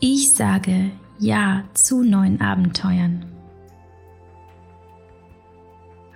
Ich 0.00 0.34
sage 0.34 0.90
Ja 1.18 1.64
zu 1.72 2.02
neuen 2.02 2.42
Abenteuern. 2.42 3.35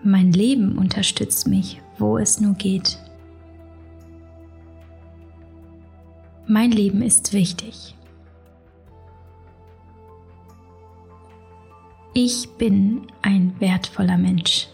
Mein 0.02 0.33
Leben 0.33 0.78
unterstützt 0.78 1.47
mich, 1.47 1.83
wo 1.99 2.16
es 2.16 2.40
nur 2.40 2.54
geht. 2.54 2.99
Mein 6.47 6.71
Leben 6.71 7.02
ist 7.02 7.35
wichtig. 7.35 7.95
Ich 12.14 12.49
bin 12.57 13.07
ein 13.23 13.54
wertvoller 13.61 14.16
Mensch. 14.16 14.69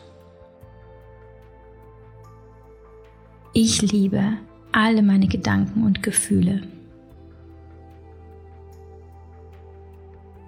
Ich 3.52 3.82
liebe 3.82 4.34
alle 4.70 5.02
meine 5.02 5.26
Gedanken 5.26 5.84
und 5.84 6.02
Gefühle. 6.02 6.62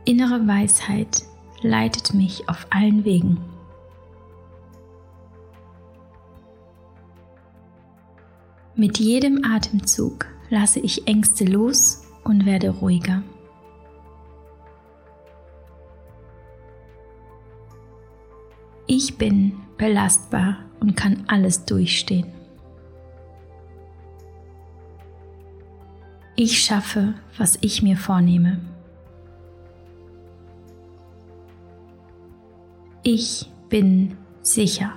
Innere 0.05 0.47
Weisheit 0.47 1.25
leitet 1.63 2.15
mich 2.15 2.49
auf 2.49 2.67
allen 2.71 3.05
Wegen. 3.05 3.39
Mit 8.81 9.01
jedem 9.01 9.43
Atemzug 9.45 10.27
lasse 10.51 10.79
ich 10.79 11.09
Ängste 11.09 11.45
los 11.45 12.07
und 12.23 12.47
werde 12.47 12.71
ruhiger. 12.71 13.25
Ich 18.87 19.19
bin 19.19 19.59
belastbar 19.79 20.59
und 20.79 20.97
kann 20.97 21.25
alles 21.27 21.65
durchstehen. 21.65 22.33
Ich 26.37 26.63
schaffe, 26.63 27.15
was 27.37 27.59
ich 27.61 27.83
mir 27.83 27.97
vornehme. 27.97 28.61
Ich 33.03 33.51
bin 33.69 34.17
sicher. 34.41 34.93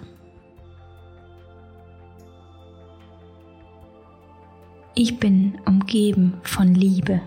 Ich 5.03 5.17
bin 5.17 5.58
umgeben 5.65 6.39
von 6.43 6.75
Liebe. 6.75 7.22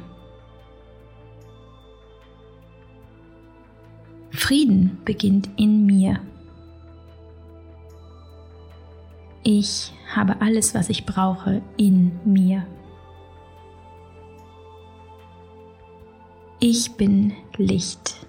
Frieden 4.30 5.00
beginnt 5.04 5.50
in 5.56 5.84
mir. 5.84 6.20
Ich 9.42 9.92
habe 10.14 10.40
alles, 10.40 10.72
was 10.76 10.88
ich 10.88 11.04
brauche, 11.04 11.62
in 11.76 12.12
mir. 12.24 12.64
Ich 16.60 16.92
bin 16.92 17.32
Licht. 17.56 18.24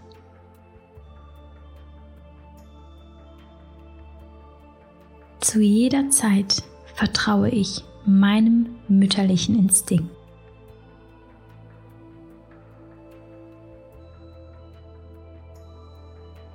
Zu 5.39 5.61
jeder 5.61 6.09
Zeit 6.09 6.63
vertraue 6.95 7.49
ich 7.49 7.83
meinem 8.05 8.75
mütterlichen 8.87 9.57
Instinkt. 9.57 10.09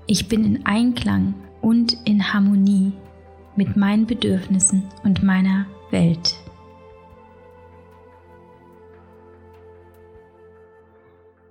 Ich 0.07 0.27
bin 0.27 0.45
in 0.45 0.67
Einklang 0.67 1.35
und 1.61 1.97
in 2.05 2.33
Harmonie 2.33 2.93
mit 3.55 3.77
meinen 3.77 4.07
Bedürfnissen 4.07 4.83
und 5.05 5.23
meiner 5.23 5.67
Welt. 5.91 6.35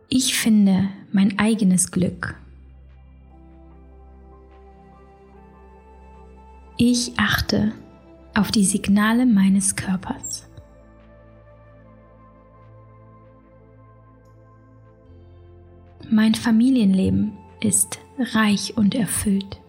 Ich 0.10 0.38
finde 0.38 0.90
mein 1.14 1.40
eigenes 1.40 1.92
Glück. 1.92 2.36
Ich 6.78 7.14
achte 7.18 7.74
auf 8.34 8.52
die 8.52 8.66
Signale 8.66 9.26
meines 9.26 9.76
Körpers. 9.76 10.48
Mein 16.10 16.34
Familienleben 16.34 17.38
ist 17.62 18.00
reich 18.34 18.76
und 18.76 18.96
erfüllt. 18.96 19.62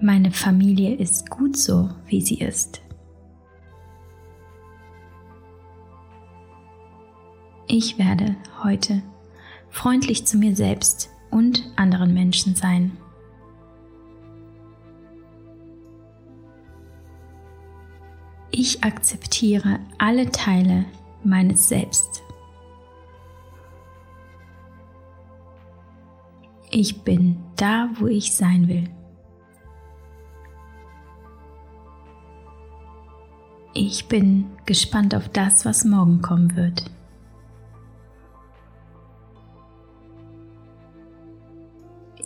Meine 0.00 0.30
Familie 0.30 0.94
ist 0.94 1.30
gut 1.30 1.56
so, 1.56 1.90
wie 2.06 2.20
sie 2.20 2.38
ist. 2.38 2.82
Ich 7.66 7.98
werde 7.98 8.36
heute 8.62 9.02
freundlich 9.70 10.26
zu 10.26 10.36
mir 10.36 10.54
selbst 10.54 11.10
und 11.30 11.72
anderen 11.76 12.14
Menschen 12.14 12.54
sein. 12.54 12.96
Ich 18.66 18.82
akzeptiere 18.82 19.78
alle 19.98 20.30
Teile 20.30 20.86
meines 21.22 21.68
Selbst. 21.68 22.22
Ich 26.70 27.02
bin 27.02 27.36
da, 27.56 27.90
wo 27.98 28.06
ich 28.06 28.34
sein 28.34 28.66
will. 28.66 28.88
Ich 33.74 34.08
bin 34.08 34.46
gespannt 34.64 35.14
auf 35.14 35.28
das, 35.28 35.66
was 35.66 35.84
morgen 35.84 36.22
kommen 36.22 36.56
wird. 36.56 36.90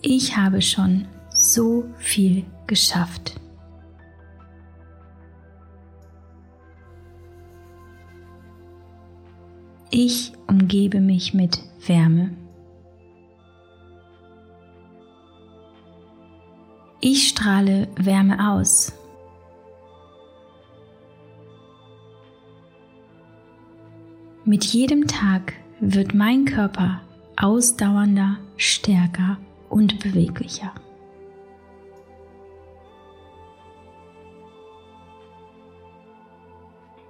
Ich 0.03 0.37
habe 0.37 0.63
schon 0.63 1.09
so 1.35 1.85
viel 1.99 2.45
geschafft. 2.69 3.41
Ich 9.91 10.33
umgebe 10.47 11.01
mich 11.01 11.33
mit 11.33 11.61
Wärme. 11.87 12.37
Ich 17.01 17.29
strahle 17.29 17.89
Wärme 17.97 18.53
aus. 18.53 18.93
Mit 24.45 24.65
jedem 24.65 25.07
Tag 25.07 25.55
wird 25.81 26.15
mein 26.15 26.45
Körper 26.45 27.01
ausdauernder, 27.37 28.37
stärker 28.59 29.39
und 29.71 30.01
beweglicher. 30.01 30.73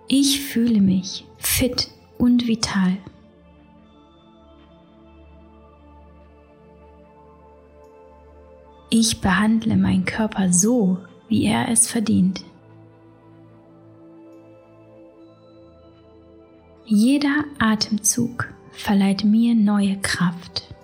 Ich 0.06 0.40
fühle 0.42 0.80
mich 0.80 1.26
fit 1.38 1.90
und 2.18 2.46
vital. 2.46 2.98
Ich 8.90 9.20
behandle 9.20 9.76
meinen 9.76 10.04
Körper 10.04 10.52
so, 10.52 10.98
wie 11.28 11.44
er 11.44 11.68
es 11.68 11.88
verdient. 11.88 12.44
Jeder 16.86 17.44
Atemzug 17.58 18.48
verleiht 18.72 19.22
mir 19.24 19.54
neue 19.54 19.98
Kraft. 20.00 20.74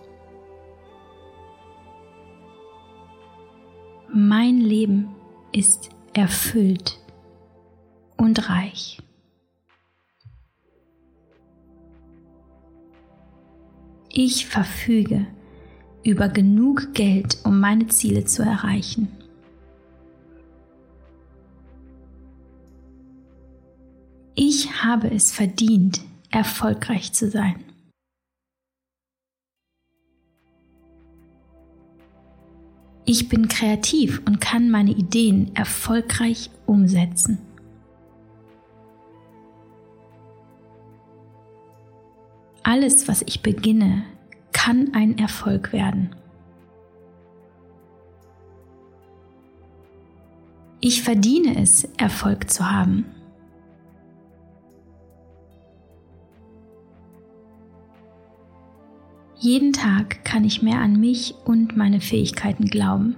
Mein 4.13 4.59
Leben 4.59 5.09
ist 5.53 5.89
erfüllt 6.13 7.01
und 8.19 8.51
reich. 8.51 8.99
Ich 14.17 14.47
verfüge 14.47 15.27
über 16.05 16.29
genug 16.29 16.95
Geld, 16.95 17.39
um 17.43 17.59
meine 17.59 17.89
Ziele 17.89 18.25
zu 18.25 18.45
erreichen. 18.45 19.09
Ich 24.37 24.85
habe 24.85 25.11
es 25.11 25.33
verdient, 25.33 26.01
erfolgreich 26.31 27.13
zu 27.13 27.29
sein. 27.29 27.57
Ich 33.05 33.29
bin 33.29 33.49
kreativ 33.49 34.23
und 34.27 34.41
kann 34.41 34.71
meine 34.71 34.93
Ideen 34.93 35.57
erfolgreich 35.57 36.51
umsetzen. 36.67 37.44
Alles, 42.65 43.09
was 43.09 43.23
ich 43.27 43.43
beginne, 43.43 44.05
kann 44.53 44.95
ein 44.95 45.19
Erfolg 45.19 45.75
werden. 45.75 46.17
Ich 50.81 51.03
verdiene 51.03 51.61
es, 51.61 51.85
Erfolg 51.99 52.51
zu 52.51 52.71
haben. 52.71 53.05
Jeden 59.39 59.75
Tag 59.75 60.25
kann 60.25 60.43
ich 60.45 60.63
mehr 60.63 60.81
an 60.81 60.99
mich 60.99 61.35
und 61.45 61.77
meine 61.77 62.01
Fähigkeiten 62.01 62.65
glauben. 62.65 63.17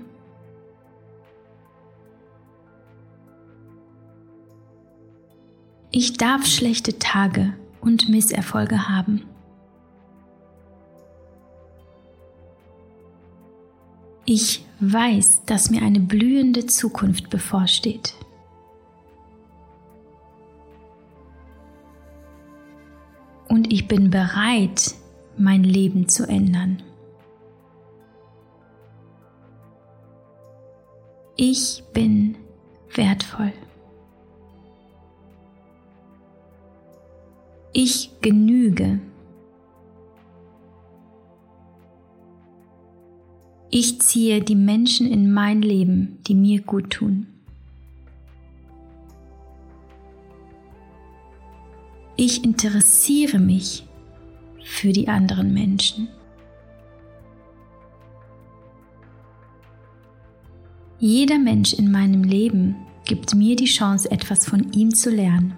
Ich 5.92 6.14
darf 6.16 6.46
schlechte 6.46 6.98
Tage 6.98 7.54
und 7.80 8.08
Misserfolge 8.08 8.88
haben. 8.88 9.22
Ich 14.28 14.66
weiß, 14.80 15.44
dass 15.46 15.70
mir 15.70 15.82
eine 15.82 16.00
blühende 16.00 16.66
Zukunft 16.66 17.30
bevorsteht. 17.30 18.14
Und 23.48 23.72
ich 23.72 23.86
bin 23.86 24.10
bereit, 24.10 24.96
mein 25.38 25.62
Leben 25.62 26.08
zu 26.08 26.28
ändern. 26.28 26.82
Ich 31.36 31.84
bin 31.92 32.36
wertvoll. 32.94 33.52
Ich 37.72 38.10
genüge. 38.22 38.98
Ich 43.78 44.00
ziehe 44.00 44.40
die 44.40 44.54
Menschen 44.54 45.06
in 45.06 45.30
mein 45.30 45.60
Leben, 45.60 46.16
die 46.26 46.34
mir 46.34 46.62
gut 46.62 46.88
tun. 46.88 47.26
Ich 52.16 52.42
interessiere 52.42 53.38
mich 53.38 53.84
für 54.64 54.94
die 54.94 55.08
anderen 55.08 55.52
Menschen. 55.52 56.08
Jeder 60.98 61.38
Mensch 61.38 61.74
in 61.74 61.92
meinem 61.92 62.24
Leben 62.24 62.76
gibt 63.04 63.34
mir 63.34 63.56
die 63.56 63.66
Chance, 63.66 64.10
etwas 64.10 64.46
von 64.46 64.72
ihm 64.72 64.94
zu 64.94 65.10
lernen. 65.10 65.52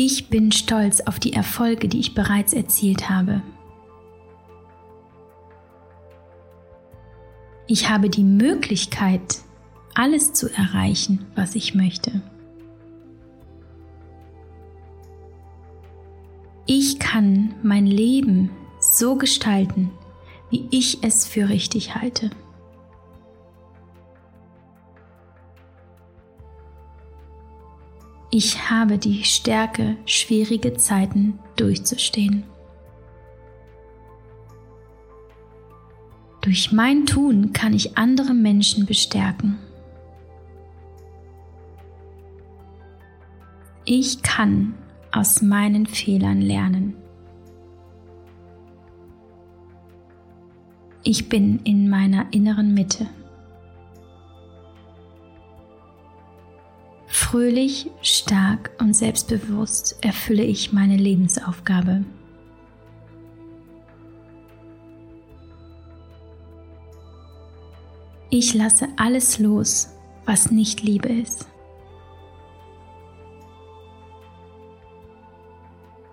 Ich 0.00 0.28
bin 0.28 0.52
stolz 0.52 1.00
auf 1.00 1.18
die 1.18 1.32
Erfolge, 1.32 1.88
die 1.88 1.98
ich 1.98 2.14
bereits 2.14 2.52
erzielt 2.52 3.10
habe. 3.10 3.42
Ich 7.66 7.90
habe 7.90 8.08
die 8.08 8.22
Möglichkeit, 8.22 9.38
alles 9.96 10.32
zu 10.32 10.48
erreichen, 10.54 11.26
was 11.34 11.56
ich 11.56 11.74
möchte. 11.74 12.22
Ich 16.66 17.00
kann 17.00 17.56
mein 17.64 17.88
Leben 17.88 18.50
so 18.78 19.16
gestalten, 19.16 19.90
wie 20.48 20.68
ich 20.70 21.02
es 21.02 21.26
für 21.26 21.48
richtig 21.48 21.96
halte. 21.96 22.30
Ich 28.30 28.70
habe 28.70 28.98
die 28.98 29.24
Stärke, 29.24 29.96
schwierige 30.04 30.74
Zeiten 30.74 31.38
durchzustehen. 31.56 32.44
Durch 36.42 36.70
mein 36.72 37.06
Tun 37.06 37.52
kann 37.52 37.72
ich 37.72 37.96
andere 37.96 38.34
Menschen 38.34 38.84
bestärken. 38.84 39.58
Ich 43.84 44.22
kann 44.22 44.74
aus 45.10 45.40
meinen 45.40 45.86
Fehlern 45.86 46.42
lernen. 46.42 46.94
Ich 51.02 51.30
bin 51.30 51.60
in 51.64 51.88
meiner 51.88 52.26
inneren 52.32 52.74
Mitte. 52.74 53.08
Fröhlich, 57.30 57.90
stark 58.00 58.70
und 58.80 58.94
selbstbewusst 58.94 59.98
erfülle 60.00 60.44
ich 60.44 60.72
meine 60.72 60.96
Lebensaufgabe. 60.96 62.06
Ich 68.30 68.54
lasse 68.54 68.88
alles 68.96 69.38
los, 69.38 69.90
was 70.24 70.50
nicht 70.50 70.80
Liebe 70.82 71.10
ist. 71.10 71.46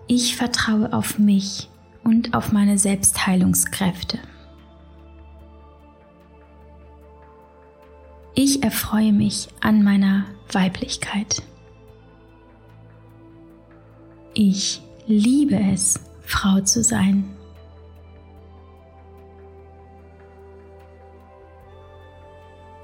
Ich 0.08 0.36
vertraue 0.36 0.92
auf 0.92 1.18
mich 1.18 1.70
und 2.04 2.34
auf 2.34 2.52
meine 2.52 2.76
Selbstheilungskräfte. 2.76 4.18
Ich 8.38 8.62
erfreue 8.62 9.14
mich 9.14 9.48
an 9.62 9.82
meiner 9.82 10.26
Weiblichkeit. 10.52 11.42
Ich 14.34 14.82
liebe 15.06 15.58
es, 15.72 15.98
Frau 16.20 16.60
zu 16.60 16.84
sein. 16.84 17.24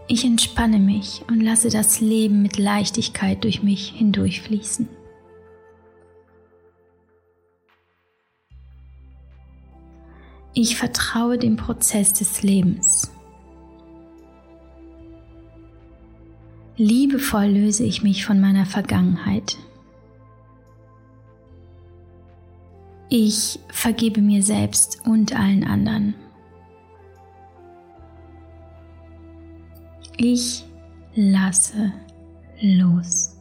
Ich 0.08 0.24
entspanne 0.24 0.78
mich 0.78 1.22
und 1.28 1.42
lasse 1.42 1.68
das 1.68 2.00
Leben 2.00 2.40
mit 2.40 2.56
Leichtigkeit 2.56 3.44
durch 3.44 3.62
mich 3.62 3.90
hindurchfließen. 3.90 4.88
Ich 10.54 10.76
vertraue 10.76 11.36
dem 11.36 11.56
Prozess 11.58 12.14
des 12.14 12.42
Lebens. 12.42 13.12
Liebevoll 16.76 17.48
löse 17.48 17.84
ich 17.84 18.02
mich 18.02 18.24
von 18.24 18.40
meiner 18.40 18.64
Vergangenheit. 18.64 19.58
Ich 23.10 23.60
vergebe 23.68 24.22
mir 24.22 24.42
selbst 24.42 25.02
und 25.06 25.38
allen 25.38 25.64
anderen. 25.64 26.14
Ich 30.16 30.64
lasse 31.14 31.92
los. 32.60 33.36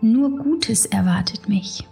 Nur 0.00 0.36
Gutes 0.36 0.84
erwartet 0.86 1.48
mich. 1.48 1.86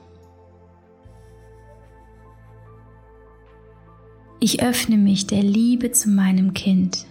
Ich 4.45 4.61
öffne 4.61 4.97
mich 4.97 5.29
der 5.29 5.45
Liebe 5.45 5.93
zu 5.93 6.11
meinem 6.11 6.53
Kind. 6.53 7.07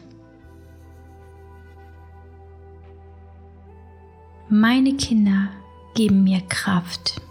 Meine 4.49 4.97
Kinder 4.97 5.47
geben 5.95 6.25
mir 6.25 6.41
Kraft. 6.49 7.21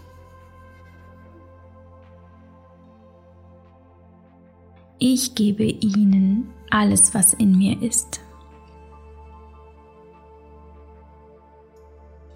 Ich 4.97 5.35
gebe 5.35 5.65
ihnen 5.65 6.49
alles, 6.71 7.13
was 7.13 7.35
in 7.35 7.55
mir 7.55 7.79
ist. 7.83 8.21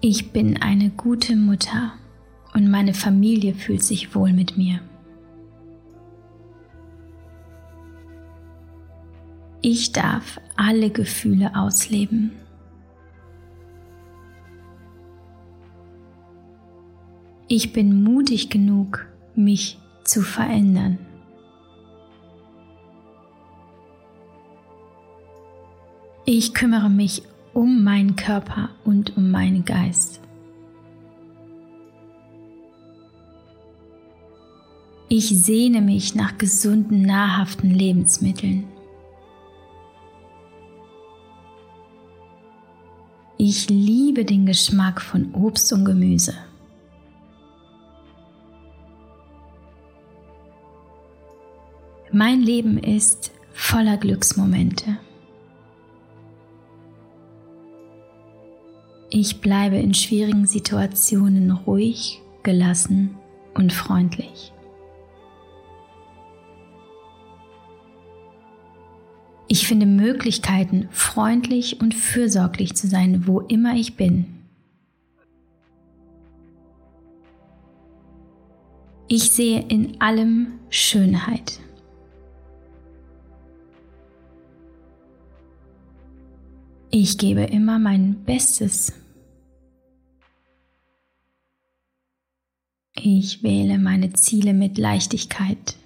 Ich 0.00 0.30
bin 0.30 0.62
eine 0.62 0.90
gute 0.90 1.34
Mutter 1.34 1.94
und 2.54 2.70
meine 2.70 2.94
Familie 2.94 3.54
fühlt 3.54 3.82
sich 3.82 4.14
wohl 4.14 4.32
mit 4.32 4.56
mir. 4.56 4.78
Ich 9.68 9.90
darf 9.90 10.40
alle 10.54 10.90
Gefühle 10.90 11.56
ausleben. 11.56 12.30
Ich 17.48 17.72
bin 17.72 18.04
mutig 18.04 18.48
genug, 18.48 19.08
mich 19.34 19.80
zu 20.04 20.22
verändern. 20.22 20.98
Ich 26.26 26.54
kümmere 26.54 26.88
mich 26.88 27.24
um 27.52 27.82
meinen 27.82 28.14
Körper 28.14 28.68
und 28.84 29.16
um 29.16 29.32
meinen 29.32 29.64
Geist. 29.64 30.20
Ich 35.08 35.26
sehne 35.30 35.80
mich 35.80 36.14
nach 36.14 36.38
gesunden, 36.38 37.02
nahrhaften 37.02 37.70
Lebensmitteln. 37.70 38.75
Ich 43.48 43.70
liebe 43.70 44.24
den 44.24 44.44
Geschmack 44.44 45.00
von 45.00 45.32
Obst 45.32 45.72
und 45.72 45.84
Gemüse. 45.84 46.34
Mein 52.10 52.40
Leben 52.40 52.76
ist 52.76 53.30
voller 53.52 53.98
Glücksmomente. 53.98 54.98
Ich 59.10 59.40
bleibe 59.40 59.76
in 59.76 59.94
schwierigen 59.94 60.48
Situationen 60.48 61.52
ruhig, 61.52 62.20
gelassen 62.42 63.14
und 63.54 63.72
freundlich. 63.72 64.52
Ich 69.48 69.66
finde 69.66 69.86
Möglichkeiten, 69.86 70.88
freundlich 70.90 71.80
und 71.80 71.94
fürsorglich 71.94 72.74
zu 72.74 72.88
sein, 72.88 73.26
wo 73.26 73.40
immer 73.40 73.76
ich 73.76 73.96
bin. 73.96 74.26
Ich 79.08 79.30
sehe 79.30 79.64
in 79.68 80.00
allem 80.00 80.58
Schönheit. 80.68 81.60
Ich 86.90 87.18
gebe 87.18 87.42
immer 87.42 87.78
mein 87.78 88.24
Bestes. 88.24 88.92
Ich 92.96 93.42
wähle 93.44 93.78
meine 93.78 94.12
Ziele 94.14 94.54
mit 94.54 94.78
Leichtigkeit. 94.78 95.76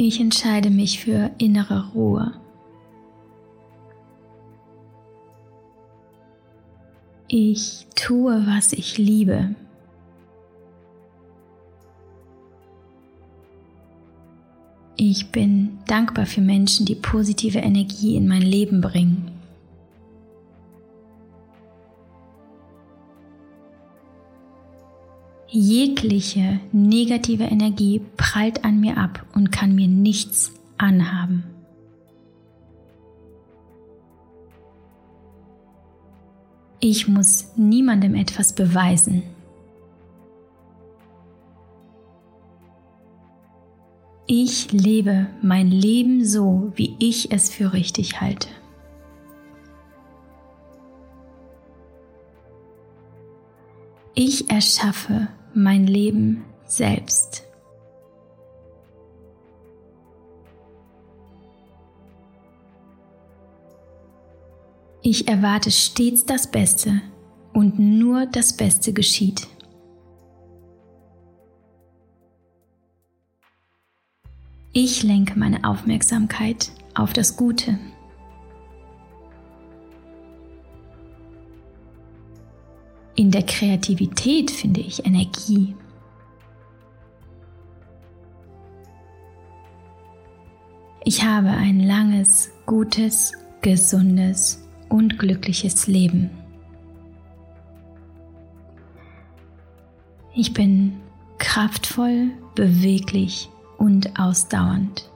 Ich 0.00 0.20
entscheide 0.20 0.70
mich 0.70 1.00
für 1.00 1.32
innere 1.38 1.90
Ruhe. 1.92 2.32
Ich 7.26 7.88
tue, 7.96 8.46
was 8.46 8.72
ich 8.72 8.96
liebe. 8.96 9.56
Ich 14.96 15.32
bin 15.32 15.80
dankbar 15.88 16.26
für 16.26 16.42
Menschen, 16.42 16.86
die 16.86 16.94
positive 16.94 17.58
Energie 17.58 18.14
in 18.14 18.28
mein 18.28 18.42
Leben 18.42 18.80
bringen. 18.80 19.37
Jegliche 25.50 26.60
negative 26.72 27.44
Energie 27.44 28.02
prallt 28.18 28.64
an 28.66 28.80
mir 28.80 28.98
ab 28.98 29.24
und 29.34 29.50
kann 29.50 29.74
mir 29.74 29.88
nichts 29.88 30.52
anhaben. 30.76 31.44
Ich 36.80 37.08
muss 37.08 37.56
niemandem 37.56 38.14
etwas 38.14 38.54
beweisen. 38.54 39.22
Ich 44.26 44.70
lebe 44.70 45.28
mein 45.40 45.70
Leben 45.70 46.26
so, 46.26 46.70
wie 46.76 46.94
ich 46.98 47.32
es 47.32 47.48
für 47.48 47.72
richtig 47.72 48.20
halte. 48.20 48.48
Ich 54.14 54.50
erschaffe 54.50 55.28
mein 55.58 55.86
Leben 55.86 56.44
selbst. 56.66 57.44
Ich 65.02 65.26
erwarte 65.26 65.70
stets 65.70 66.24
das 66.24 66.50
Beste 66.50 67.00
und 67.52 67.78
nur 67.78 68.26
das 68.26 68.56
Beste 68.56 68.92
geschieht. 68.92 69.48
Ich 74.72 75.02
lenke 75.02 75.38
meine 75.38 75.64
Aufmerksamkeit 75.64 76.70
auf 76.94 77.12
das 77.12 77.36
Gute. 77.36 77.78
In 83.18 83.32
der 83.32 83.42
Kreativität 83.42 84.48
finde 84.48 84.78
ich 84.78 85.04
Energie. 85.04 85.74
Ich 91.02 91.24
habe 91.24 91.48
ein 91.48 91.80
langes, 91.80 92.52
gutes, 92.64 93.32
gesundes 93.60 94.64
und 94.88 95.18
glückliches 95.18 95.88
Leben. 95.88 96.30
Ich 100.36 100.54
bin 100.54 101.00
kraftvoll, 101.38 102.30
beweglich 102.54 103.50
und 103.78 104.16
ausdauernd. 104.16 105.10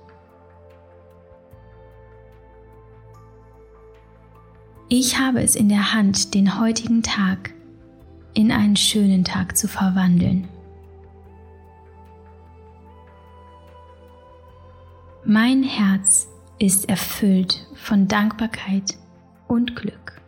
Ich 4.88 5.20
habe 5.20 5.40
es 5.40 5.54
in 5.54 5.68
der 5.68 5.94
Hand, 5.94 6.34
den 6.34 6.58
heutigen 6.58 7.04
Tag 7.04 7.54
in 8.34 8.50
einen 8.50 8.76
schönen 8.76 9.24
Tag 9.24 9.56
zu 9.56 9.68
verwandeln. 9.68 10.48
Mein 15.24 15.62
Herz 15.62 16.28
ist 16.58 16.88
erfüllt 16.88 17.66
von 17.74 18.08
Dankbarkeit 18.08 18.98
und 19.48 19.76
Glück. 19.76 20.21